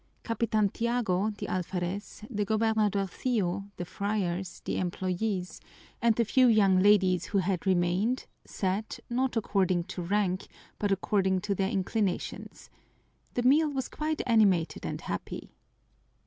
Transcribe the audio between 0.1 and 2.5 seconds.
Capitan Tiago, the alferez, the